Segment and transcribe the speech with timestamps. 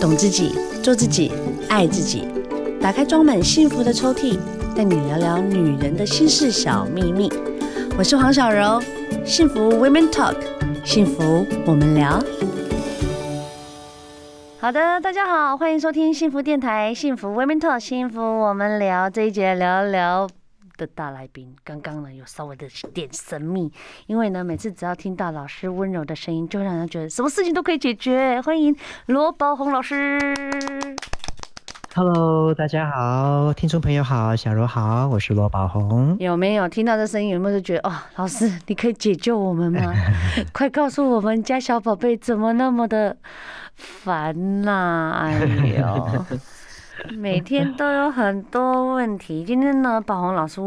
[0.00, 1.30] 懂自己，做自己，
[1.68, 2.26] 爱自己。
[2.80, 4.38] 打开装满幸福的抽屉，
[4.74, 7.30] 带你聊聊女人的心事小秘密。
[7.98, 8.80] 我是黄小柔，
[9.26, 10.36] 幸福 Women Talk，
[10.86, 12.18] 幸福我们聊。
[14.58, 20.26] 好的，大家好，欢迎收听幸福电台，幸福 Women Talk，幸福我们聊这一节聊聊。
[20.80, 23.70] 的大来宾，刚刚呢有稍微的点神秘，
[24.06, 28.40] 因为呢每次只要听到老师温柔的声音，就会让人觉得什么事情都可以解决。
[28.40, 28.74] 欢迎
[29.04, 30.18] 罗宝红老师。
[31.94, 36.16] Hello，大家好，听众朋友好，小柔好，我是罗宝红。
[36.18, 37.28] 有没有听到这声音？
[37.28, 39.92] 有没有觉得哦，老师你可以解救我们吗？
[40.54, 43.18] 快告诉我们家小宝贝怎么那么的
[43.74, 45.28] 烦呐、啊？
[45.28, 45.44] 哎
[45.78, 46.24] 呦！
[47.08, 49.44] 每天都有很多问题。
[49.44, 50.60] 今天呢，宝红老师，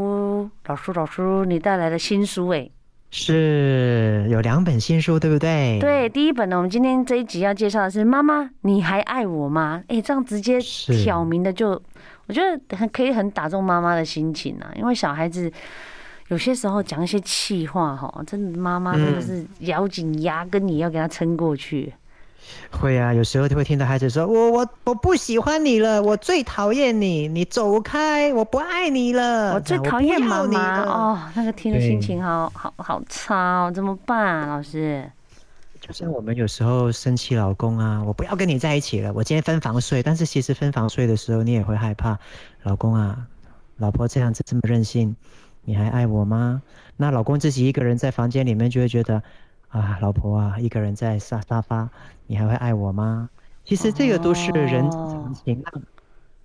[0.65, 2.69] 老师，老师，你带来的新书哎？
[3.11, 5.77] 是有两本新书，对不对？
[5.79, 11.79] 对，第一本呢，我们今天这一集要介绍的是《妈妈，你还爱我吗？》哎，这样直接挑明的就，
[12.25, 14.71] 我觉得很可以很打中妈妈的心情啊。
[14.75, 15.51] 因为小孩子
[16.29, 21.93] 有些时候讲一些气话，哈，真的妈妈真的是咬紧牙根，你要给他撑过去。
[22.71, 35.09] 会啊，有时候就会听到孩子说：“我我我不喜欢你了，我最讨厌你，你走开，我不爱你了。”我最讨厌妈妈哦，那个听的心情好好好差哦，怎么办啊，老师？
[35.79, 40.01] 就像我们有时候生气老公啊，我不要跟你在一起了，我今天分房睡。
[40.01, 42.17] 但是其实分房睡的时候，你也会害怕，
[42.63, 43.17] 老公啊，
[43.77, 45.15] 老婆这样子这么任性，
[45.63, 46.61] 你还爱我吗？
[46.97, 49.21] 那老公自己一个人在房间里面就会觉得。
[49.73, 51.89] 啊，老婆啊，一个人在沙沙发，
[52.27, 53.29] 你还会爱我吗？
[53.65, 55.61] 其实这个都是人之常情。
[55.73, 55.83] Oh.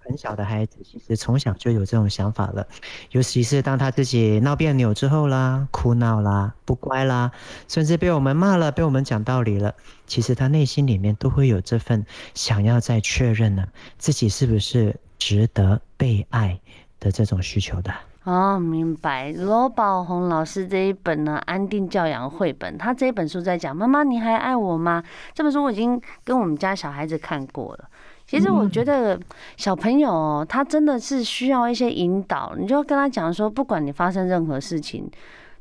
[0.00, 2.66] 很小的孩子其实从小就有这种想法了，
[3.10, 7.30] 尤其是当他自己闹别扭之后啦，哭闹啦，不乖啦，
[7.68, 9.74] 甚至被我们骂了，被我们讲道理了，
[10.06, 16.58] 其实他内心里面都会有这份想要再确认呢，自己是不是值得被爱
[16.98, 17.92] 的这种需求的。
[18.28, 19.32] 哦，明白。
[19.32, 25.02] 罗宝红老师这一本呢，《安定教养绘本》，他这一本书在讲妈妈，你还爱我吗？
[25.32, 27.88] 这本书我已经跟我们家小孩子看过了。
[28.26, 29.18] 其实我觉得
[29.56, 35.10] 小朋友他真的是需要一些引导，你就要跟他讲说，不管你发生任何事情，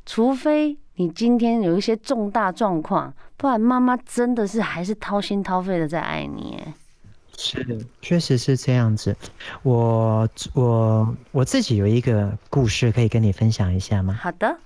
[0.06, 6.62] 除非你今天有一些重大状况，不然妈妈真的是还是掏心掏肺的在爱你。
[7.38, 9.16] 是，确实是这样子。
[9.64, 14.20] 我我我自己有一个故事可以跟你分享一下吗？
[14.20, 14.58] 好的。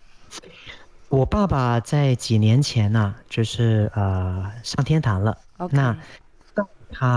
[1.09, 5.37] 我爸爸在几年前呢、啊，就是呃上天堂了。
[5.69, 5.97] 那
[6.53, 7.07] 当他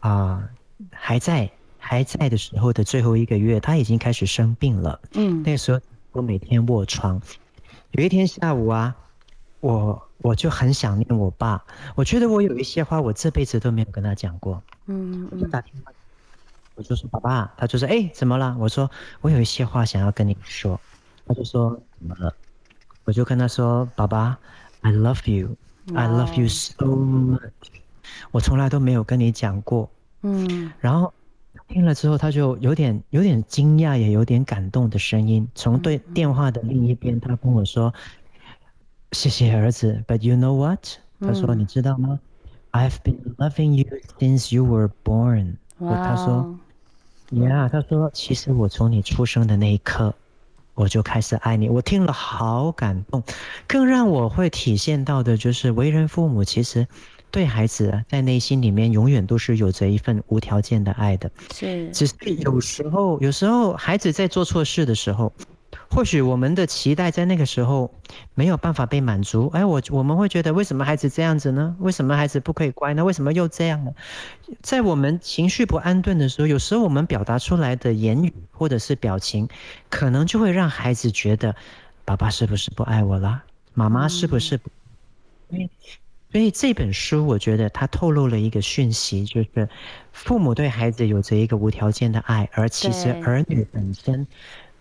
[0.00, 0.48] 啊、呃、
[0.90, 5.00] 还在还在的时候的最后一个月，他已经开始生病了。
[5.12, 5.80] 嗯，那个时候
[6.10, 7.22] 我每天卧床。
[7.92, 8.96] 有一天下午啊，
[9.60, 11.64] 我我就很想念我爸。
[11.94, 14.62] 我觉得我有一些话，我这辈子都没有跟他讲过。
[14.86, 15.92] 嗯，我就打电话，
[16.74, 18.56] 我就说爸爸，他就说哎，怎么了？
[18.58, 18.90] 我说
[19.20, 20.78] 我有一些话想要跟你说，
[21.26, 22.34] 他就说怎么了？
[23.04, 24.38] 我就跟他说爸爸
[24.80, 27.40] ，I love you，I love you so much，
[28.30, 29.88] 我从来都没有跟你讲过。
[30.22, 31.12] 嗯，然后
[31.68, 37.92] 听了之后，他就有点有点惊讶，也有点感动的声音，从对电话的另一边，他跟我说
[39.12, 40.84] 谢谢儿子，But you know what？
[41.20, 42.18] 他说你知道吗
[42.72, 43.86] ？I've been loving you
[44.18, 45.54] since you were born。
[45.78, 46.58] 他说
[47.30, 50.14] ，Yeah，他说，其实我从你出生的那一刻，
[50.74, 51.68] 我就开始爱你。
[51.68, 53.22] 我听了好感动，
[53.66, 56.86] 更让我会体现到的就是，为人父母其实
[57.30, 61.30] 对孩子在内心里面永远都是有着一份无条件的爱的。
[61.54, 65.32] 是，只是有时候，有时候孩子在做错事的时候。
[65.96, 67.90] 或许我们的期待在那个时候
[68.34, 71.74] 没有办法被满足，哎，我我们会觉得为什么孩子这样子呢？
[71.78, 73.02] 为什么孩子不可以乖呢？
[73.02, 73.90] 为什么又这样呢？
[74.60, 79.48] 在我们情绪不安顿的时候，有时候我们表达出来的言语或者是表情，
[79.88, 81.56] 可能就会让孩子觉得，
[82.04, 83.42] 爸爸是不是不爱我了？
[83.72, 84.68] 妈妈是不是不？
[85.48, 85.70] 所以，
[86.30, 89.66] 所以这本书我觉得它透露了一个讯息，就是
[90.12, 94.26] 父母对孩子有着一个无条件的爱，而其实儿女本身。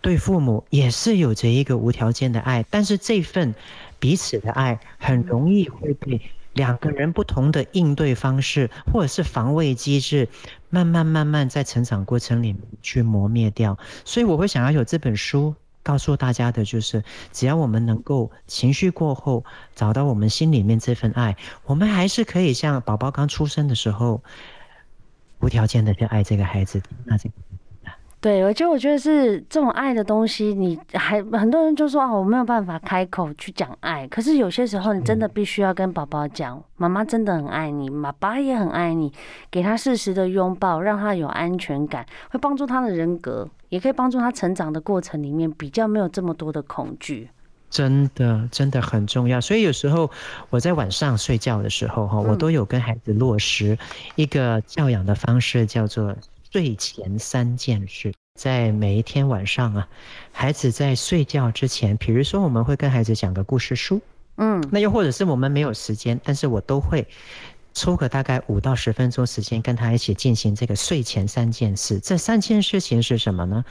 [0.06, 3.56] 对父母也是有着一个无条件的爱，但是这份
[4.00, 6.22] 彼此的爱很容易会被
[6.54, 10.30] 两个人不同的应对方式或者是防卫机制，
[10.70, 13.80] 慢慢慢慢在成长过程里面去磨灭掉。
[14.04, 19.44] 所以我会想要有这本书告诉大家的就是，只要我们能够情绪过后
[19.74, 21.36] 找到我们心里面这份爱，
[21.66, 24.22] 我们还是可以像宝宝刚出生的时候
[25.40, 26.80] 无条件的去爱这个孩子。
[27.06, 27.36] 那这个。
[28.26, 34.08] 对，我觉得我觉得是这种爱的东西，你还很多人就说啊，我没有办法开口去讲爱。
[34.08, 39.14] 可是有些时候，你真的必须要跟宝宝讲，妈妈真的很爱你，爸爸也很爱你，
[39.52, 47.30] 给他适时的拥抱，让他有安全感，会帮助他的人格，也可以帮助他成长的过程里面比较没有这么多的恐惧。
[47.70, 50.10] 真的真的很重要，所以有时候
[50.50, 53.78] 我在晚上睡觉的时候哈，我都有跟孩子落实
[54.16, 56.16] 一个教养的方式，叫做。
[56.56, 59.90] 睡前三件事，在每一天晚上啊，
[60.32, 64.00] 孩子在睡觉之前，比如说我们会跟孩子讲个故事书，
[64.38, 67.06] 嗯，那又或者是我们没有时间，但是我都会
[67.74, 72.00] 抽个大概五到十分钟时间跟他一起进行这个睡前三件事。
[72.00, 73.66] 这三件事情是什么呢？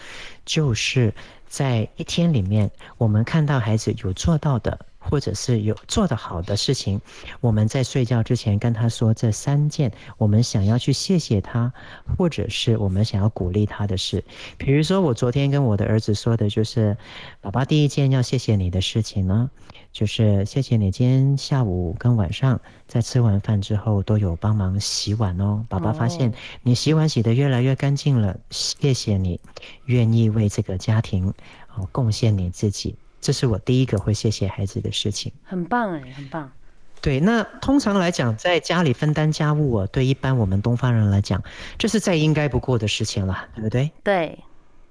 [0.45, 1.15] 就是
[1.49, 4.79] 在一天里面，我们看到孩子有做到的。
[5.11, 7.01] 或者是有做得好的事情，
[7.41, 11.73] 我们在睡觉之前跟他说这三件我们想要去谢谢他，
[12.17, 14.25] 或者是我们想要鼓励他的事。
[14.57, 16.97] 比如说，我昨天跟我的儿子说的就是，
[17.41, 19.51] 爸爸第一件要谢谢你的事情呢，
[19.93, 25.65] 就是谢谢你今天下午跟晚上在吃完饭之后都有帮忙洗碗哦。
[25.69, 29.39] 爸爸发现你洗碗洗得越来越干净了，谢谢你
[29.85, 31.33] 愿意为这个家庭
[31.75, 32.97] 哦贡献你自己。
[33.25, 36.53] 这是我第一个会谢谢孩子的事情，很棒哎，很棒。
[37.01, 41.43] 对，那通常来讲，在家里分担家务啊，对一般我们东方人来讲，
[41.79, 43.91] 这是再应该不过的事情了，对不对？
[44.03, 44.39] 对。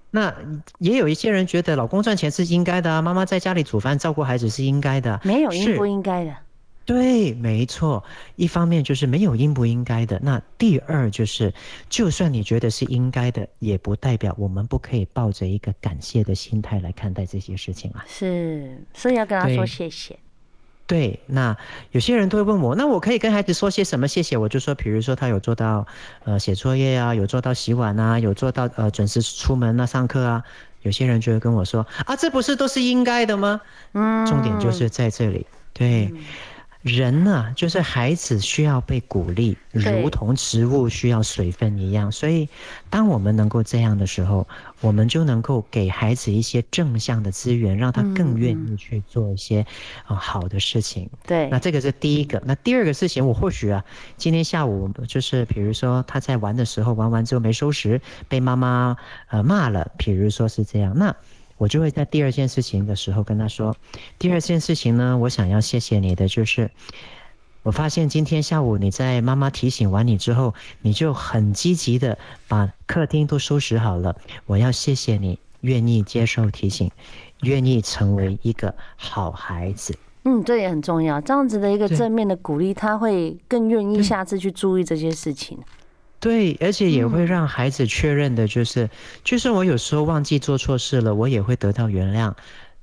[0.10, 0.34] 那
[0.80, 6.36] 也有一些人觉得，老公赚钱是应该的啊，妈妈在家里煮饭照顾孩子是应该的，没有应不应该的。
[6.86, 8.04] 对，没错。
[8.36, 11.54] 一方面就是没有应不应该的，那第二就是，
[11.90, 18.04] 就算你觉得是应该的，也不代表我们不可以抱着一个感谢的心态来看待这些事情啊。
[18.06, 20.20] 是，所以要跟他说谢谢。
[20.86, 21.56] 对，那
[21.92, 24.36] 有些人都会问我，那我可以跟孩子说些什么谢谢？
[24.36, 25.88] 我就说，比如说他有做到
[26.26, 30.44] 呃写作业啊，有做到洗碗啊，有做到呃准时出门啊，上课啊。
[30.82, 33.62] 有些人就会跟我说啊，这不是都是应该的吗？
[33.94, 36.08] 嗯，重点就是在这里，对。
[36.08, 36.18] 嗯
[36.84, 42.12] 人呢、啊，就是孩子需要被鼓励，如同植物需要水分一样。
[42.12, 42.50] 所以，
[42.90, 44.46] 当我们能够这样的时候，
[44.82, 49.66] 我们就能够给孩子一些正向的资源，让他更愿意去做一些
[50.06, 51.10] 啊好的事情。
[51.26, 52.44] 对，那这个是第一个。
[52.46, 53.86] 那第二个事情，我或许啊，
[54.18, 58.98] 今天下午就是，比如说他在玩的时候，玩完之后没收拾，被妈妈
[59.30, 61.16] 呃骂了，比如说是这样，那。
[61.58, 63.76] 我就会在第二件事情的时候跟他说，
[64.20, 66.70] 第二件事情呢，我想要谢谢你的就是，
[67.62, 72.18] 我发现今天下午你在妈妈提醒完你之后，你就很积极的
[72.48, 74.16] 把客厅都收拾好了。
[74.46, 76.92] 我要谢谢你愿意接受提醒，
[77.42, 79.98] 愿意成为一个好孩子。
[80.26, 81.20] 嗯，这也很重要。
[81.22, 85.58] 这样子的一个正面的鼓励，他会更愿意下次去注意这些事情。
[86.24, 88.90] 对，而且也会让孩子确认的，就是，
[89.26, 92.34] 就算我有时候忘记做错事了，我也会得到原谅。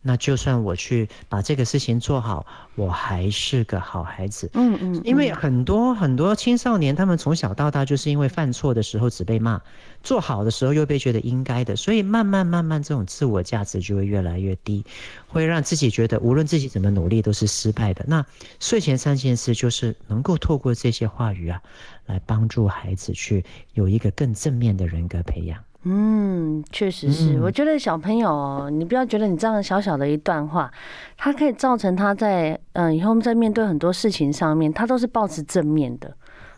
[0.02, 4.50] 那就算我去把这个事情做好，我还是个好孩子。
[4.54, 9.60] 嗯嗯，因为很多很多青少年，他们从小到大就是因为犯错的时候只被骂，
[10.02, 14.84] 做好的时候又被觉得应该的，所以慢慢慢慢这种自我价值就会越来越低，
[15.28, 18.02] 会让自己觉得无论自己怎么努力都是失败的。
[18.08, 18.24] 那
[18.58, 21.60] 睡前三件事就是能够透过这些话语啊，
[22.06, 23.44] 来帮助孩子去
[23.74, 25.62] 有一个更正面的人格培养。
[25.84, 27.40] 嗯，确实是。
[27.40, 30.70] 我觉得小朋友，你不要觉得你这样小小的一段话，
[31.16, 36.14] 他可以造成他在嗯以后在面对很多事情上面，他都是保持正面的，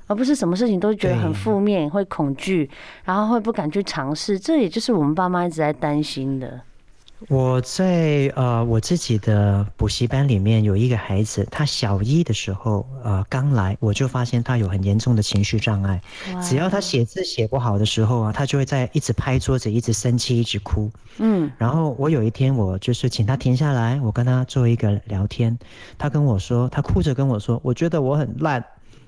[0.09, 2.69] 而不是什么事情都觉得很负面，会恐惧，
[3.05, 4.37] 然后会不敢去尝试。
[4.37, 6.61] 这也就是我们爸妈一直在担心的。
[7.29, 16.01] 我在呃我自己的补习班里面有一个孩子，他小一的时候呃刚来，我就发现他有很严重的情绪障碍。
[16.43, 20.91] 只要他写字写不好的时候啊，他就会在一直拍桌子，一直生气，一直哭。
[21.19, 25.59] 嗯，然后我有一天我就是请他停下来，我跟他做一个聊天。
[25.99, 28.65] 他跟我说，他哭着跟我说，我觉得我很烂，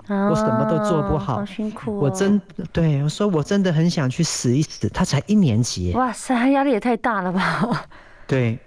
[0.07, 1.97] 我什么都做不好，好辛苦。
[1.97, 2.39] 我真
[2.71, 4.87] 对我说，我真的很想去死一死。
[4.89, 5.91] 他才一年级。
[5.93, 7.85] 哇塞，他压力也太大了吧？
[8.27, 8.59] 对，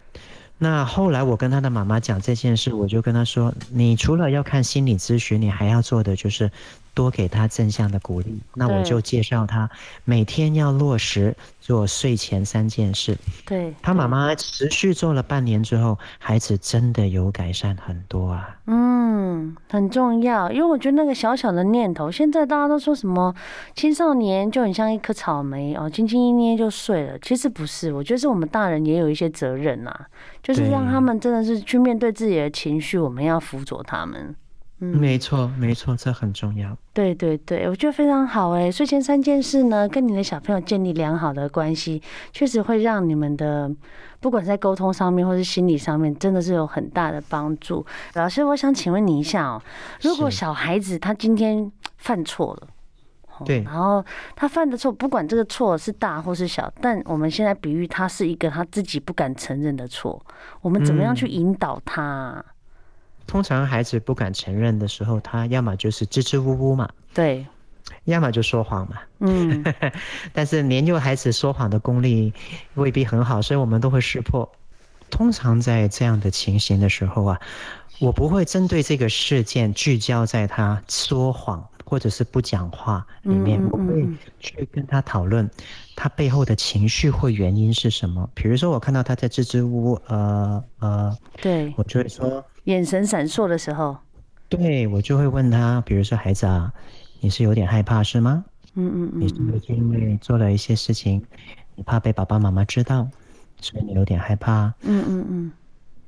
[0.59, 6.51] 那后来我跟他的妈妈讲这件事，我就跟他说，你除了要看心理咨询，你还要做的就是。
[6.99, 9.71] 多给他正向的鼓励，那我就介绍他
[10.05, 13.17] 每天要落实做睡前三件事。
[13.47, 18.59] 对，他妈妈持续做了半年之后，孩子真的有改善很多啊。
[18.67, 23.33] 嗯，很重要，因为我觉得那个小小的念头，现在大家都说什么
[23.77, 27.17] 青少年就很像一颗草莓哦，轻轻一捏就碎了。
[27.21, 29.97] 其实不是，我觉得是我们大人也有一些责任呐，
[30.43, 34.35] 就是让他们真的是去面对自己的情绪，我们要辅佐他们。
[34.81, 36.77] 嗯，没错，没错，这很重要。
[36.93, 38.71] 对对对，我觉得非常好哎。
[38.71, 42.01] 睡前三件事呢，跟你的小朋友建立良好的关系，
[42.33, 43.69] 确实会让你们的
[44.21, 47.85] 不管在沟通上面，或是心理上面，真的是有很大的帮助。
[48.15, 49.61] 老师，我想请问你一下哦，
[50.03, 52.69] 如果小孩子他今天犯错了，
[53.45, 54.05] 对，然后
[54.37, 60.25] 他犯的错，不管这个错是大或是小，但我们现在比喻他是一个他自己不敢承认的错，
[60.61, 62.35] 我们怎么样去引导他？
[62.37, 62.45] 嗯
[63.29, 67.47] 通常孩子不敢承认的时候，他要么就是支支吾吾嘛，对，
[68.05, 69.63] 要么就说谎嘛，嗯。
[70.33, 72.33] 但是年幼孩子说谎的功力
[72.75, 74.51] 未必很好，所以我们都会识破。
[75.11, 77.41] 通常在这样的情形的时候啊，
[78.01, 84.07] 我不会针对这个事件聚焦在他说谎或者是不讲话里面，我会
[84.39, 85.49] 去跟他讨论
[85.97, 88.29] 他背后的情绪或原因是什么。
[88.35, 92.45] 比如说，我看到他在支支吾吾，呃呃，对，我就会说。
[92.65, 93.97] 眼神闪烁的时候，
[94.49, 96.73] 对，我就会问他，比如说孩子啊，
[97.21, 98.45] 你是有点害怕是吗？
[98.75, 101.25] 嗯嗯嗯，你是不是因为做了一些事情，
[101.75, 103.09] 你怕被爸爸妈妈知道，
[103.61, 104.67] 所以你有点害怕？
[104.83, 105.53] 嗯嗯嗯。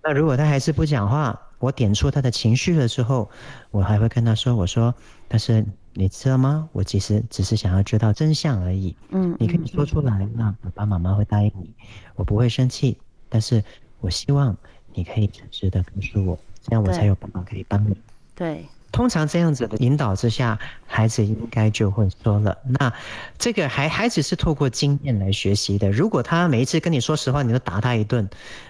[0.02, 3.28] 那如果他还是不讲话，我点出他的情绪了之后，
[3.70, 4.94] 我还会跟他说，我说，
[5.28, 6.68] 但是你知道吗？
[6.72, 8.96] 我其实只是想要知道真相而已。
[9.10, 11.74] 嗯，你可以说出来，那爸爸妈妈会答应你，
[12.14, 12.96] 我不会生气，
[13.28, 13.62] 但是
[14.00, 14.56] 我希望
[14.94, 16.38] 你可以诚实的告诉我。
[16.62, 17.96] 这样我才有办法可以帮你。
[18.34, 22.56] 对，通常这样子的引导之下，孩子应该就会说了。
[22.64, 22.92] 那
[23.38, 25.90] 这个孩孩子是透过经验来学习的。
[25.90, 28.28] 如果他每一次跟你说实话，你都打他一顿，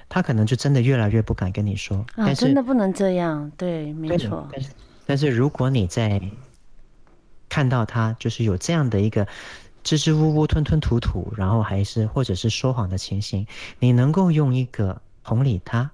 [0.09, 2.07] 他可能就真的越来越不敢跟你说。
[2.15, 3.51] 啊，真的不能这样。
[3.57, 4.49] 对，没错。
[4.53, 4.71] 但是，
[5.07, 6.21] 但是如果你在
[7.49, 9.27] 看到他就是有这样的一个
[9.83, 13.45] 支支吾吾、吞吞吐吐，然后还是或者是说谎的情形，
[13.81, 15.91] 你能够用一个同理他。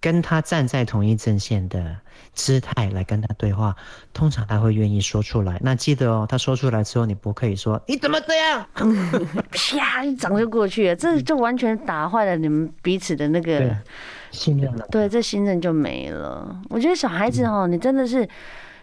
[0.00, 1.96] 跟他站在同一阵线的
[2.32, 3.76] 姿态来跟他对话，
[4.12, 5.58] 通常他会愿意说出来。
[5.62, 8.66] 那记得哦，他说出来之后，你不可以说你怎么这样，
[9.52, 13.76] 啪一掌就过去了，这就完全打坏了你们彼此的那个
[14.30, 14.86] 信任了。
[14.90, 16.60] 对，这信任就没了。
[16.70, 18.28] 我觉得小孩子哦，你真的是。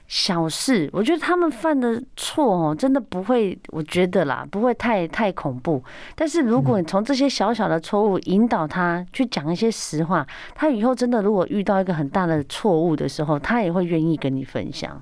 [0.08, 5.84] 小事，我觉得他们犯的错哦，真的不会，我觉得啦，不会太太恐怖。
[6.16, 15.02] 但是如果你从这些小小的错误引导他去讲一些实话，他以后真的如果遇到一个很大的错误的时候，他也会愿意跟你分享。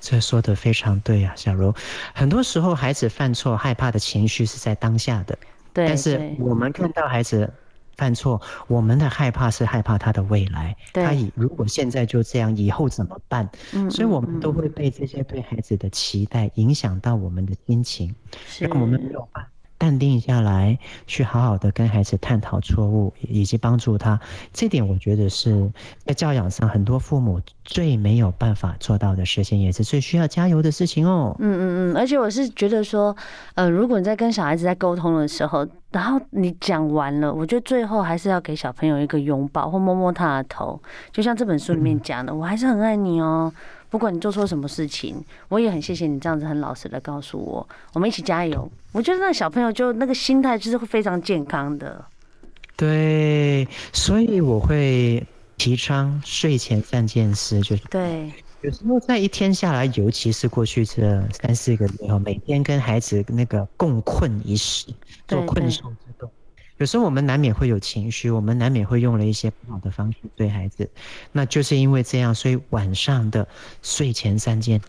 [0.00, 1.74] 这说的非常对啊，小柔。
[2.14, 5.38] 很多时候孩子犯错，害怕的情绪是在当下的，
[5.74, 5.86] 对。
[5.86, 7.52] 但是我们看到孩子。
[8.00, 10.74] 犯错，我们的害怕是害怕他的未来。
[10.94, 13.46] 他以如果现在就这样，以后怎么办？
[13.74, 18.14] 嗯，所以我们都会被这些对孩子的期待影响到我们的心情，
[18.58, 18.98] 让我们。
[19.80, 24.20] 淡定下来，去好好的跟孩子探讨错误，以及帮助他。
[24.52, 25.72] 这点我觉得是
[26.04, 31.34] 在教养上很多父母最没有办法做到的事情，也是最需要加油的事情哦。
[31.38, 33.16] 嗯嗯嗯，而且我是觉得说，
[33.54, 40.78] 呃，如果你在跟小孩子在沟通的时候，然后你讲完了，我觉得最后还是要给小朋友一个拥抱或摸摸他的头，
[41.10, 43.50] 就像这本书里面讲的，嗯，我还是很爱你哦。
[43.90, 48.70] 不管你做错什么事情，我也很谢谢你这样子很老实的告诉我，我们一起加油。
[48.92, 52.04] 我觉得那小朋友就那个心态就是会非常健康的。
[52.76, 55.26] 对，所以我会
[55.58, 58.32] 提倡睡前三件事，就是对。
[58.62, 64.86] 有时候在一天下来，尤其是过去这三四个月后，每天跟孩子那个共困一室，
[65.26, 65.90] 做困兽。
[66.80, 70.88] 有时候我们难免会有情绪，我们难免会用了一些不好的方式对孩子，
[71.30, 73.46] 那就是因为这样，所以晚上的
[73.82, 74.80] 睡前三件，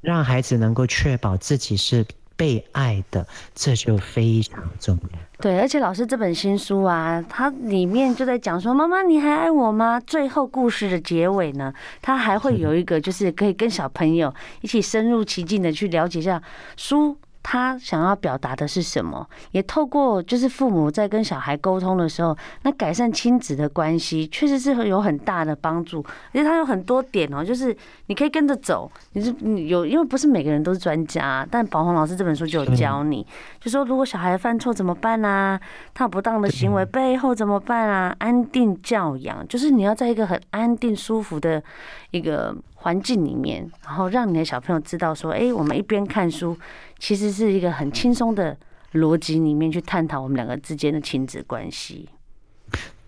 [0.00, 5.18] 让孩子能够确保自己是被爱的，这就非常重要。
[5.38, 16.42] 对，而且老师这本新书啊，它里面就在讲说：“妈妈，你还爱我吗？”最后故事的结尾呢，它还会有一个，就是可以跟小朋友一起深入其境的去了解一下
[16.78, 17.18] 书。
[17.50, 19.26] 他想要表达的是什么？
[19.52, 26.04] 也透过就是父母在跟小孩沟通的时候，那改善亲子的关系，确实是有很大的帮助。
[26.32, 27.74] 而且他有很多点哦，就是
[28.08, 28.90] 你可以跟着走。
[29.14, 33.26] 你是你有，因为不是每个人都是专家，但宝红老师这本书就有教你，
[33.58, 35.58] 就说如果小孩犯错怎么办啊？
[35.94, 38.14] 他有不当的行为背后怎么办啊？
[38.18, 41.62] 安定教养，就是你要在一个很安定舒服的
[42.10, 46.56] 一个环境里面，然后让你的小朋友知道说，哎，我们一边看书。
[46.98, 48.56] 其实是一个很轻松的
[48.94, 52.08] 逻辑里面去探讨我们两个之间的亲子关系。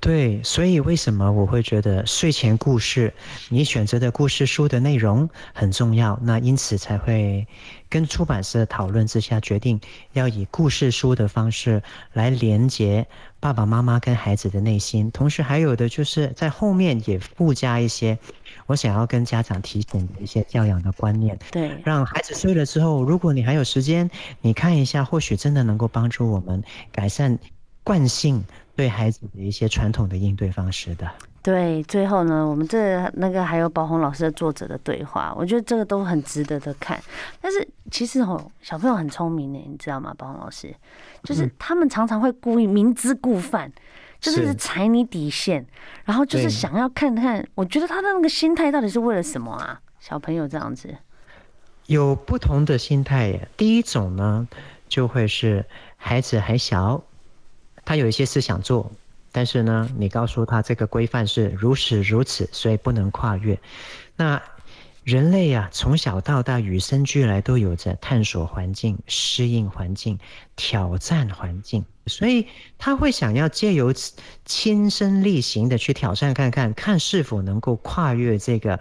[0.00, 3.12] 对，所以为什么我会觉得睡前故事，
[3.50, 6.18] 你选择的故事书的内容很重要？
[6.22, 7.46] 那因此才会
[7.90, 9.78] 跟出版社讨论之下，决定
[10.14, 11.82] 要以故事书的方式
[12.14, 13.06] 来连接
[13.40, 15.10] 爸爸妈妈跟孩子的内心。
[15.10, 18.18] 同时，还有的就是在后面也附加一些
[18.64, 21.38] 我想要跟家长提醒的一些教养的观念。
[21.52, 27.38] 对，让孩子睡了之后，如果你还有时间，你看一下，或许真的能够帮助我们改善
[27.84, 28.42] 惯性。
[28.76, 31.10] 对孩子的一些传统的应对方式的。
[31.42, 37.02] 对，最后呢，我们这那个还有宝红老师的作者的对话，我觉得这个都很值得的看。
[37.40, 40.14] 但是其实哦，小朋友很聪明呢，你知道吗？
[40.18, 40.74] 宝红老师，
[41.22, 43.72] 就是他们常常会故意明知故犯，
[44.20, 45.64] 就是踩你底线，
[46.04, 47.42] 然后就是想要看看。
[47.54, 49.80] 我觉得他的那个心态到底是为了什么啊？
[49.98, 50.94] 小朋友这样子，
[51.86, 53.48] 有不同的心态耶。
[53.56, 54.46] 第一种呢，
[54.90, 55.64] 就会是
[55.96, 57.02] 孩子还小。
[57.90, 58.88] 他有一些事想做，
[59.32, 63.58] 但是呢，你告诉他这个规范是如此如此，所以不能跨越。
[64.14, 64.40] 那
[65.02, 70.16] 人类呀、啊，从小到大与生俱来都有着探索环境、适应环境、
[70.54, 72.46] 挑战环境，所以
[72.78, 73.92] 他会想要借由
[74.44, 78.78] 亲身力行的去挑战看看，看是否能够跨越这个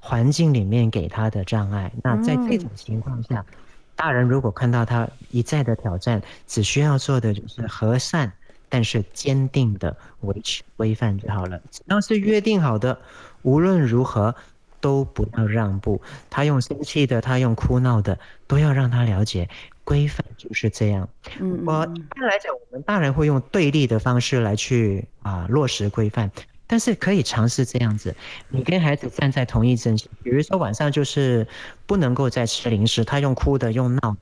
[0.00, 1.92] 环境里面给他的障碍。
[2.02, 3.54] 那在这种情况下，嗯、
[3.94, 8.32] 大人如果看到他一再的挑战，只需要做的就是和善。
[8.68, 11.60] 但是坚定的维持规范就好了。
[11.70, 12.98] 只要是约定好的，
[13.42, 14.34] 无论如何
[14.80, 16.00] 都不要让步。
[16.30, 19.48] 他用生气的，他用哭闹的，都要让他了解
[19.84, 21.08] 规范就是这样。
[21.40, 26.30] 嗯，我一般来讲，我们大人会用对立的方式来去啊落实规范，
[26.66, 28.14] 但是可以尝试这样子：
[28.50, 31.46] 你跟孩子站在同一阵线，比如说晚上就是
[31.86, 34.18] 不能够再吃零食，他用哭的，用闹的。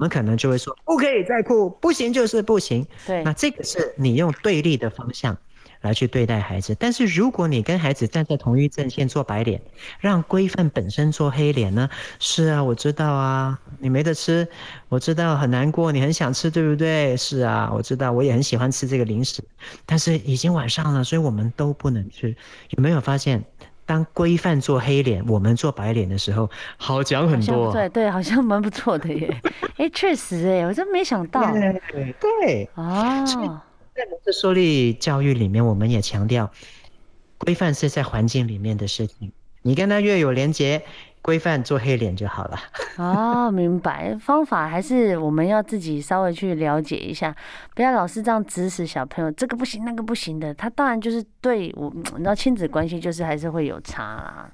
[0.00, 2.86] 我们可能就会说，不可以再哭，不行就是不行。
[3.06, 5.36] 对，那这个是你用对立的方向
[5.82, 6.74] 来去对待孩子。
[6.80, 9.60] 但是如果你跟孩子站在同一阵线做白脸，
[9.98, 11.86] 让规范本身做黑脸呢？
[12.18, 14.48] 是啊，我知道啊，你没得吃，
[14.88, 17.14] 我知道很难过，你很想吃，对不对？
[17.18, 19.44] 是啊，我知道，我也很喜欢吃这个零食，
[19.84, 22.34] 但是已经晚上了，所以我们都不能吃。
[22.70, 23.44] 有没有发现？
[23.90, 27.72] 当规范做黑脸，我们做白脸的时候，好讲很多。
[27.72, 29.42] 对对，好像蛮不错的耶。
[29.78, 31.50] 哎，确实哎，我真没想到。
[31.50, 32.70] 对对对。
[32.76, 33.24] 哦。
[33.92, 36.48] 在蒙特梭利教育里面，我们也强调，
[37.36, 39.32] 规范是在环境里面的事情，
[39.62, 40.84] 你跟他越有连结。
[41.22, 42.58] 规范做黑脸就好了。
[42.96, 44.16] 哦，明白。
[44.20, 47.34] 方法还是我们要自己稍微去了解一下，
[47.74, 50.52] 不要老是这样指使小朋友，这个不行，那个不行的。
[50.54, 54.50] 他当然就是对我，你知道亲子关系就是还是会有差啦。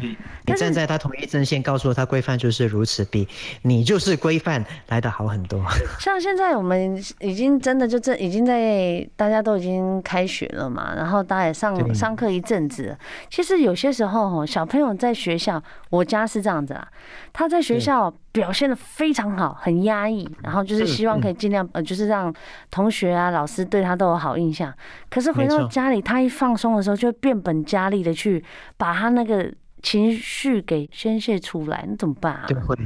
[0.00, 3.28] 你站在他同一阵线，告诉他规范就是如此，比
[3.62, 5.62] 你就是规范来的好很多。
[6.00, 12.96] 像现在我们已经真的就这已经在大家都已经开学了嘛，然后大家也上上课一阵子。
[13.28, 16.88] 其实有些时候小朋友在学校，我家是这样子啊，
[17.32, 22.32] 他在学校表现的非常好，很压抑，然后就是希望可以尽量呃，就是让
[22.70, 24.72] 同学啊、老师对他都有好印象。
[25.08, 28.44] 可是回到家里，他一放松的时候，就会变本加厉的去
[28.76, 29.52] 把他那个。
[29.82, 32.44] 情绪给宣泄出来，那怎么办啊？
[32.46, 32.76] 对，会，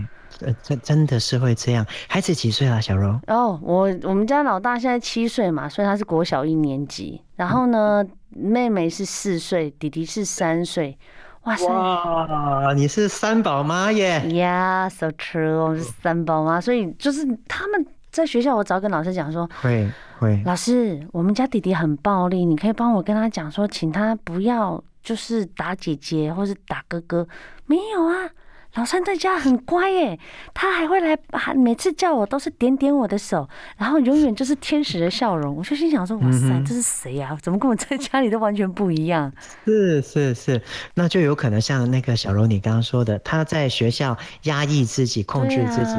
[0.41, 1.87] 呃，真真的是会这样。
[2.09, 3.19] 孩子几岁啊，小柔？
[3.27, 7.21] 哦，我我们家老大现在七岁嘛，所以他是国小一年级。
[7.37, 10.97] 然后呢，妹妹是四岁，弟弟是三岁。
[11.43, 11.67] 哇塞！
[11.67, 24.83] 哇，你是三宝妈耶？Yeah，so true，我们是三宝妈，所以就是他们在学校，我早跟老师讲说，会会，老师，我们家弟弟很暴力，你可以帮我跟他讲说，请他不要。
[25.05, 27.29] 就是打姐姐或是打哥哥，
[27.67, 28.31] 没有啊。
[28.77, 30.19] 老三在家很乖耶，
[30.53, 35.55] 他还会来，还每次叫我都是点点我的手，然后永远就是天使的笑容。
[35.59, 37.39] 我就心想说，哇塞，这是谁呀？
[37.41, 39.33] 怎么跟我在家里都完全不一样？
[39.65, 40.61] 是是是，
[40.95, 45.95] 那就有可能像那个小柔你刚刚说的，他在学校压抑自己、控制自己，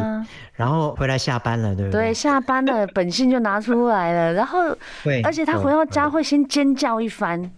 [0.52, 2.08] 然后回来下班了，对不对？
[2.08, 4.60] 对，下班了，本性就拿出来了，然后，
[5.24, 7.50] 而且他回到家会先尖叫一番。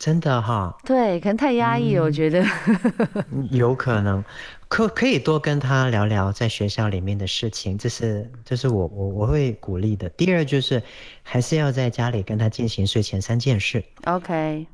[0.00, 2.42] 真的哈，对，可能太压抑了，我觉得。
[3.30, 4.24] 嗯、有可能，
[4.66, 10.08] 可可以多跟他聊聊在学校里面的事情，这是这是我我我会鼓励的。
[10.08, 10.82] 第二就是，
[11.22, 13.84] 还是要在家里跟他进行睡前三件事。
[14.06, 14.66] OK，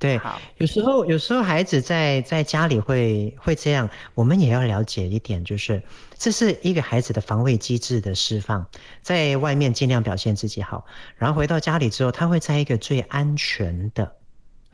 [0.00, 0.40] 对，好。
[0.56, 5.80] 有时候有时候孩子在在家里会会这样，我们也要了解一点，就是
[6.18, 8.66] 这是一个孩子的防卫机制的释放，
[9.02, 10.84] 在外面尽量表现自己好，
[11.16, 14.16] 然后回到家里之后，他会在一个最安全的。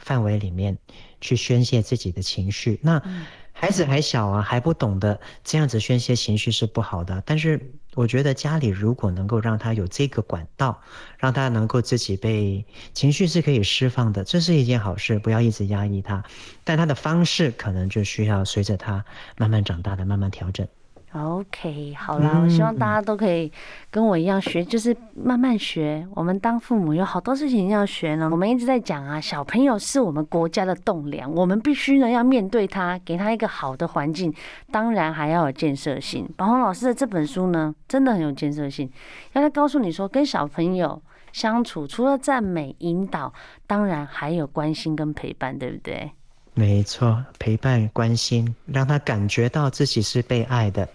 [0.01, 0.77] 范围里面
[1.21, 3.01] 去宣泄自己的情绪，那
[3.53, 7.23] 孩子还小啊，还不懂得这样子宣泄情绪是不好的。
[7.27, 7.61] 但是
[7.95, 10.81] 我觉得家里如果能够让他有这个管道，
[11.19, 15.19] 让他能够自己被情绪是可以释放的，这是一件好事。
[15.19, 16.25] 不要一直压抑他，
[16.65, 19.05] 但他的方式可能就需要随着他
[19.37, 20.67] 慢慢长大的慢慢调整。
[21.13, 23.51] OK，好啦，我希望大家都可以
[23.91, 26.07] 跟我一样学，就是慢慢学。
[26.15, 28.29] 我们当父母有好多事情要学呢。
[28.31, 34.33] 我们一直在讲啊，小朋友是我们国家的栋梁，我们必须呢要面对他，给他一个好的环境，
[34.71, 36.29] 当然还要有建设性。
[36.37, 38.89] 宝红老师的这本书呢，真的很有建设性，
[39.33, 43.33] 要来告诉你说，跟小朋友相处，除了赞美、引导，
[43.67, 46.13] 当然还有关心跟陪伴，对不对？
[46.53, 50.87] 没错，陪伴、关心，让他感觉到自己是被爱的，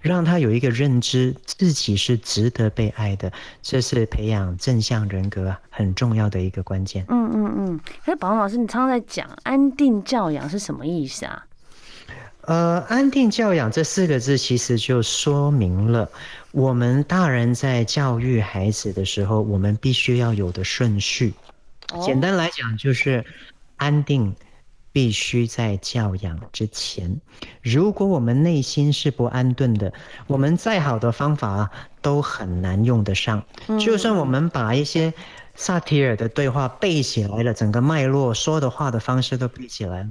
[0.00, 3.30] 让他有一个认知，自己是值得被爱的，
[3.62, 7.04] 这是培养正向人格很重要的一个关键。
[7.08, 7.80] 嗯嗯嗯。
[8.06, 11.46] 哎，宝鸿老师，你常常在讲安定教养是什么意思啊？
[12.40, 16.10] 呃，安定教养这四个字其实就说明了
[16.50, 21.32] 我们大人在教育孩子的时候，我们必须要有的顺序。
[21.92, 23.24] 哦、简单来讲，就是
[23.76, 24.34] 安定。
[24.92, 27.20] 必须在教养之前，
[27.62, 29.92] 如果我们内心是不安顿的，
[30.26, 33.42] 我们再好的方法都很难用得上。
[33.80, 35.12] 就算我们把一些
[35.54, 40.10] 萨提尔的对话背起来了，整个脉络说的话的方式都背起来了，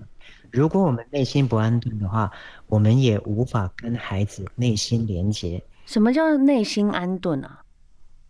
[0.49, 2.31] 如果我们内心不安顿的话，
[2.67, 5.63] 我们也无法跟孩子内心连接。
[5.85, 7.60] 什么叫内心安顿啊？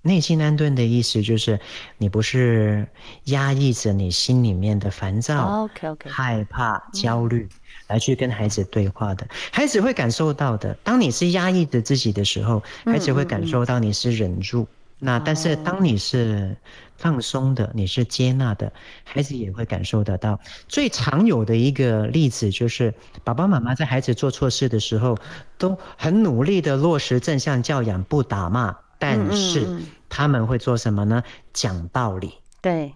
[0.03, 1.59] 内心安顿的意思就是，
[1.97, 2.87] 你不是
[3.25, 5.69] 压抑着你心里面的烦躁.
[6.09, 7.47] 害怕、焦虑，
[7.87, 9.27] 来去跟孩子对话的。
[9.51, 10.75] 孩子会感受到的。
[10.83, 14.67] 当你是压抑着自己的时候，孩子会感受到你是忍住。
[15.03, 16.55] 那但是当你是
[16.95, 18.71] 放松的，你是接纳的，
[19.03, 20.39] 孩子也会感受得到。
[20.67, 25.17] 最常有的一个例子就是，爸爸妈妈在孩子做错事的时候，
[25.57, 28.75] 都很努力的落实正向教养，不打骂。
[29.01, 29.67] 但是
[30.07, 31.23] 他们会做什么呢？
[31.51, 32.35] 讲道理。
[32.61, 32.93] 对。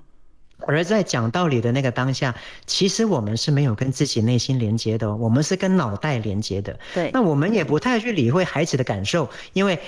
[0.68, 2.34] 而在讲道理的那个当下，
[2.68, 6.80] 其实我们是没有跟自己内心连接的，我们是跟脑袋连接的。
[6.94, 7.10] 对。
[7.12, 9.80] 那我们也不太去理会孩子的感受，因为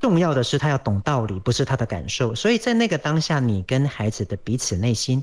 [0.00, 2.34] 重要的是他要懂道理，不是他的感受。
[2.36, 5.22] 所以在那个当下，你跟孩子的彼此内心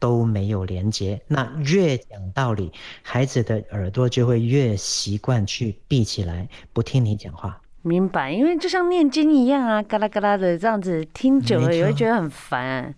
[0.00, 1.20] 都没有连接。
[1.28, 7.60] 那越讲道理，孩子的耳朵就会越习惯去闭起来，不听你讲话。
[7.84, 12.94] 明白，因为就像念经一样啊，嘎啦嘎啦的这样子听久了也会觉得很烦。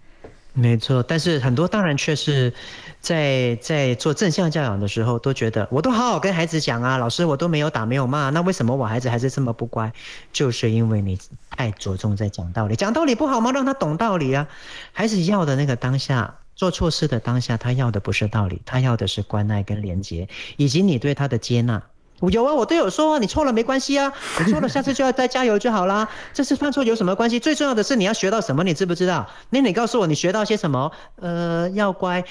[0.53, 2.55] 没错，但是很多当然却是
[3.01, 9.93] 在在做正向教养的时候，都觉得我都好好跟孩子讲啊，老师我都没有打没有骂，那为什么我孩子还是这么不乖？
[10.33, 11.19] 就是因为你
[11.51, 13.51] 太着重在讲道理，讲道理不好吗？
[13.51, 14.47] 让他懂道理啊。
[14.93, 21.83] 孩子要的那个当下，做错事的当下，他要的不是道理，他要的是关爱跟连结，以及你对他的接纳。
[22.23, 24.13] 有啊，我都有说啊，你错了没关系啊，
[24.45, 26.09] 你错了下次就要再加油就好啦。
[26.33, 27.39] 这次犯错有什么关系？
[27.39, 29.27] 最重要的是你要学到什么，你知不知道？
[29.51, 30.91] 那你告诉我你学到些什么？
[31.17, 32.25] 呃，要乖，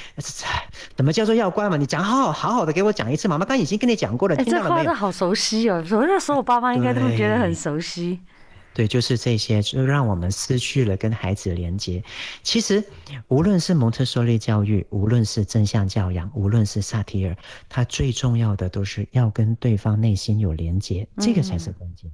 [0.95, 1.77] 怎么叫做要乖嘛？
[1.77, 3.35] 你讲好好好好的给我讲一次嘛。
[3.35, 4.83] 妈妈刚已经跟你讲过了，听到了没有？
[4.83, 8.19] 这话好熟悉哦，我那时候我爸妈应该都会觉得很熟悉。
[8.75, 12.03] 对，就是这些，就让我们失去了跟孩子连接。
[12.43, 12.83] 其实，
[13.29, 17.37] 无论是蒙特梭利教育，无论是正向教养，无论是萨提尔，
[17.69, 22.11] 他最重要的都是要跟对方内心有连接，这个才是关键。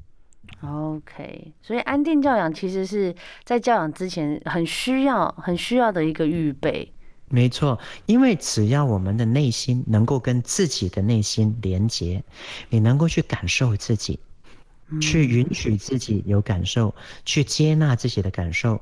[0.62, 0.98] 嗯。
[0.98, 6.94] OK，所以安定教养其实是在教养之前很需要、很需要的一个预备。
[7.30, 12.24] 没错，因为只要我们的内心能够跟自己的内心连接，
[12.70, 14.20] 你能够去感受自己。
[15.00, 18.82] 去允许自己有感受，去接纳自己的感受，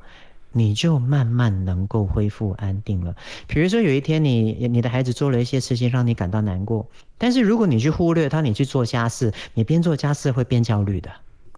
[0.51, 3.15] 你就慢慢能够恢复安定了。
[3.47, 11.11] 比如说有一天你你的孩子做了一些事情让你感到难过，但是如果你去忽略他，你去做家事，你边做家事会边焦虑的。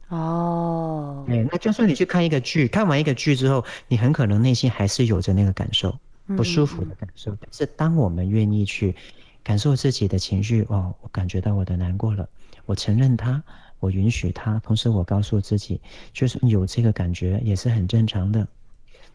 [0.10, 5.98] 哦，对，那就算你去看一个剧，看完一个剧之后，你很可能内心还是有着那个感受，
[6.36, 7.32] 不舒服的感受。
[7.40, 8.94] 但是当我们愿意去
[9.42, 12.28] 感受自己的情绪，哦，我感觉到我的难过了，
[12.66, 13.42] 我承认它。
[13.82, 15.82] 我允许他，同时我告诉自己，
[16.14, 18.48] 就是有这个感觉也是很正常的。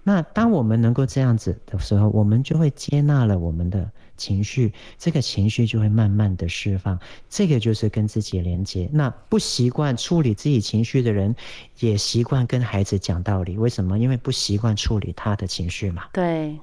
[0.02, 6.96] 那当我们能够这样子的时候，我们就会接纳了我们的情绪，这个情绪就会慢慢的释放。
[7.28, 8.88] 这个就是跟自己连接。
[8.92, 11.34] 那不习惯处理自己情绪的人，
[11.80, 13.58] 也习惯跟孩子讲道理。
[13.58, 13.98] 为什么？
[13.98, 16.04] 因为不习惯处理他的情绪嘛。
[16.12, 16.56] 对。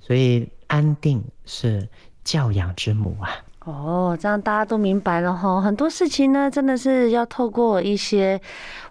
[0.00, 1.88] 所以安定是
[2.24, 3.30] 教养之母啊。
[3.68, 5.60] 哦，这样大家都明白了哈。
[5.60, 8.40] 很多事情呢，真的是要透过一些，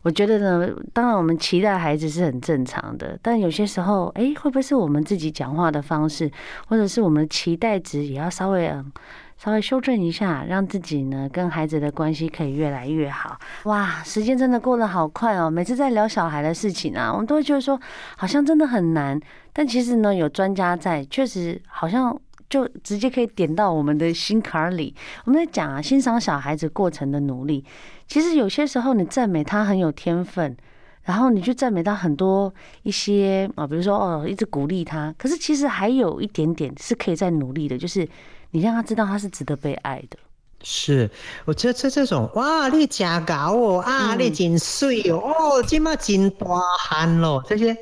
[0.03, 6.31] 我觉得呢，当然我们期待孩子是很正常的，但有些时候，哎，会不会是我们自己讲话的方式，
[6.67, 8.91] 或者是我们期待值也要稍微嗯，
[9.35, 13.35] 稍微修正一下，让自己呢跟孩子的关系可以越来越好。
[13.63, 15.49] 哇，时间真的过得好快哦。
[15.49, 17.79] 每次在聊小孩的事情啊，我们都会觉得说
[18.15, 19.19] 好像真的很难，
[19.53, 22.15] 但其实呢，有专家在，确实好像。
[22.49, 24.93] 就直接可以点到我们的心坎里。
[25.25, 27.63] 我们在讲啊，欣赏小孩子过程的努力。
[28.07, 30.55] 其实有些时候，你赞美他很有天分，
[31.03, 35.13] 然后你去赞美他很多一些啊，比如说哦，一直鼓励他。
[35.17, 38.07] 可是其实还有一点点是可以再努力的，就是
[38.51, 40.17] 你让他知道他是值得被爱的。
[40.63, 41.09] 是，
[41.45, 46.45] 我觉得这这种哇，你假搞哦啊，你真水哦，哦，今嘛真大
[46.79, 47.77] 汉咯，这些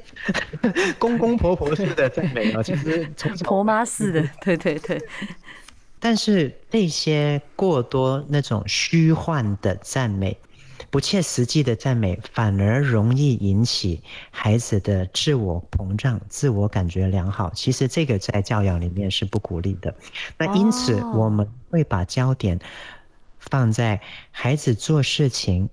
[0.99, 3.09] 公公婆婆式的赞美哦，其实
[3.43, 5.01] 婆妈式的，对对对。
[5.99, 10.37] 但是那些过多那种虚幻的赞美。
[10.95, 17.51] 不切实际的赞美，反而容易引起孩子的自我膨胀、自我感觉良好。
[17.53, 19.93] 其实这个在教养里面是不鼓励的。
[20.37, 22.57] 那因此，我们会把焦点
[23.39, 23.99] 放在
[24.31, 25.69] 孩子做事情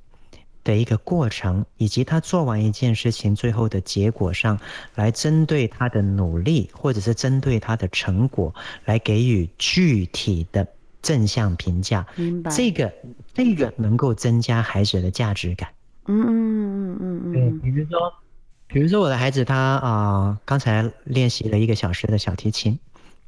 [0.65, 4.59] 的一个过程，以及他做完一件事情最后的结果上，
[4.97, 8.53] 来针对他的努力，或者是针对他的成果，
[8.87, 10.67] 来给予具体的。
[11.03, 12.93] 正向评价，明白这个
[13.35, 15.69] 这个能够增加孩子的价值感。
[16.07, 17.33] 嗯嗯嗯嗯嗯。
[17.33, 18.13] 对，比如说，
[18.69, 22.79] 比如说我的孩子他啊，刚才练习了一个小时的小提琴，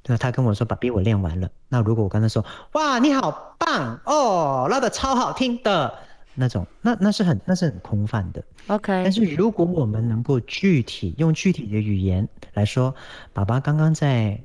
[0.06, 5.92] 那他跟我说：“爸比，我练完了。”那如果我跟他说：“哇，你好棒哦，拉得超好听的
[6.34, 8.44] 那种，那那是很那是很空泛的。
[8.68, 8.92] OK。
[9.02, 12.94] 但是如果我们能够具体用具体的语言来说，
[13.32, 14.40] 爸爸刚刚在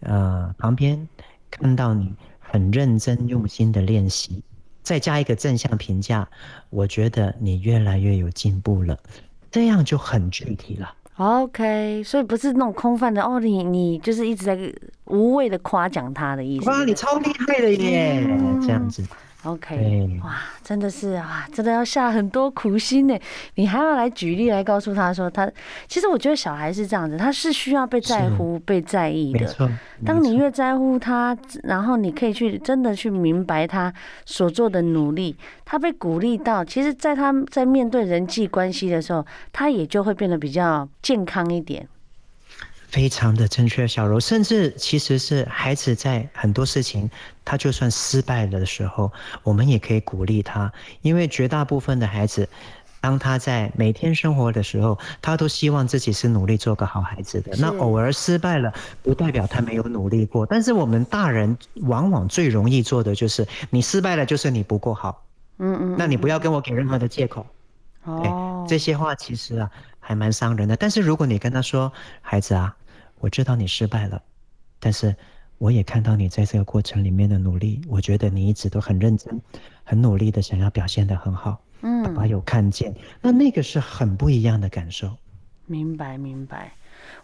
[0.00, 1.08] 呃旁边
[1.50, 2.14] 看到你。
[2.50, 4.42] 很认真用心的练习，
[4.82, 6.28] 再加一个正向评价，
[6.70, 8.98] 我觉得你越来越有进步了，
[9.50, 10.94] 这样就很具体了。
[11.16, 14.56] OK，所以不是那种空泛的哦，你你就是一直在
[15.06, 16.68] 无谓的夸奖他的意思。
[16.70, 19.02] 哇，你超厉害的耶，嗯、这样子。
[19.44, 23.16] OK，哇，真的是啊，真的要下很多苦心呢。
[23.54, 25.48] 你还要来举例来告诉他说，他
[25.86, 29.70] 其实我觉得小孩是这样子，他是需要被在乎、被在意的。
[30.04, 33.94] 当你越在乎他，然后你可以去真的去明白他
[34.26, 41.88] 所做的努力，他被鼓励到，其实在他在面对人际关系的时候，他也就会变得比较健康一点。
[42.88, 47.08] 非常的正确，小柔，甚至其实是孩子在很多事情，
[47.44, 50.72] 他就算失败了的时候，我们也可以鼓励他，
[51.02, 52.48] 因为绝大部分的孩子，
[53.00, 57.54] 当他在每天生活的时候，他都希望自己是努力做个好孩子的。
[57.58, 58.72] 那偶尔失败了，
[59.02, 60.46] 不代表他没有努力过。
[60.46, 65.26] 但是我们大人往往最容易做的就是，你失败了就是你不够好，
[65.58, 67.46] 嗯嗯，那你不要跟我给任何的借口。
[68.04, 69.70] 哦，这些话其实啊。
[70.00, 72.74] 还蛮伤人的，但是如果你跟他说：“孩子啊，
[73.20, 74.22] 我知道你失败了，
[74.78, 75.14] 但是
[75.58, 79.40] 我也看到你在这个过程里面的努力，我觉得你一直都很认真、
[79.84, 85.16] 很努力的想要表现的很好。”嗯，爸爸有看见，那那个是很不一样的感受。
[85.66, 86.72] 明白，明白。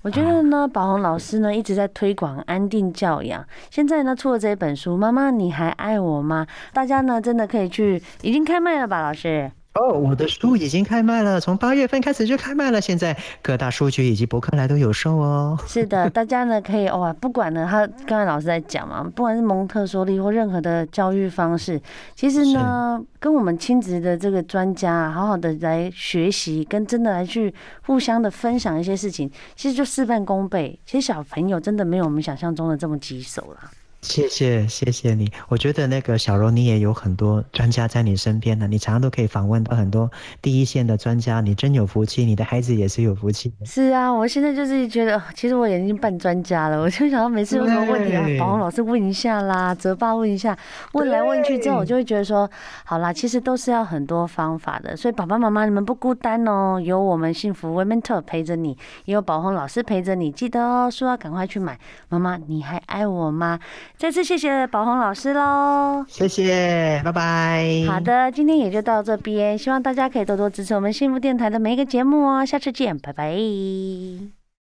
[0.02, 6.46] 我觉得呢，宝红老师呢一直在推广安定教养，现在呢出了这本书《妈妈，你还爱我吗》？
[6.74, 9.50] 大家呢真的可以去，已经开卖了吧，老师？
[9.74, 15.58] 哦，我的书已经开卖了，从八月份开始就开卖了，现在各大书局以及博客来都有售哦。
[15.66, 21.80] 是的，大家呢可以哇，不管呢，他刚才老师在讲嘛，不管是蒙特梭利或任何的教育方式，
[22.14, 27.52] 其实呢，跟我们亲子的这个专家好好的来学习，跟真的来去
[27.86, 30.78] 互相的分享一些事情，其实就事半功倍。
[30.86, 33.70] 其实小朋友真的没有我们想象中的这么棘手了。
[34.04, 40.10] 谢谢谢谢你，我觉得那个小柔你也有很多专家在你身边呢，你常常都可以访问到很多
[40.42, 43.50] 第一线的专家，你真有福气，你的孩子也是有福气。
[43.64, 50.56] 是啊，我现在就是觉得，其实我已经半专家了，我就想到每次有什么问题啊，宝红老师问一下啦，泽爸问一下，
[50.92, 52.48] 问来问去之后，我就会觉得说，
[52.84, 61.78] 好啦，其实都是要很多方法的，所以爸爸妈妈你们不孤单哦，有我们幸福 Women Talk 陪着你，也有宝红老师陪着你，记得哦，书要赶快去买。
[62.10, 63.58] 妈妈，你还爱我吗？
[63.96, 67.84] 再次谢谢宝红老师喽，谢谢，拜拜。
[67.88, 74.43] 好的，今天也就到这边，希望大家可以多多支持我们幸福电台的每一个节目哦，下次见，拜拜。